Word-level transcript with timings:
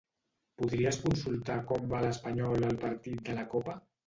Podries 0.61 0.97
consultar 1.03 1.57
com 1.73 1.85
va 1.93 2.01
l'Espanyol 2.07 2.67
al 2.71 2.81
partit 2.89 3.23
de 3.31 3.39
la 3.43 3.47
copa? 3.55 3.79